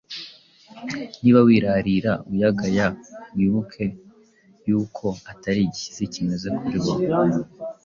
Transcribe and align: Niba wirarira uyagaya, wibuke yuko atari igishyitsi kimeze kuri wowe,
Niba 1.21 1.39
wirarira 1.47 2.11
uyagaya, 2.31 2.85
wibuke 3.35 3.85
yuko 4.67 5.07
atari 5.31 5.59
igishyitsi 5.63 6.11
kimeze 6.13 6.47
kuri 6.57 6.77
wowe, 6.83 7.37